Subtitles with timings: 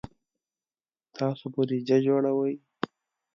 [1.17, 2.53] تاسو بودیجه جوړوئ؟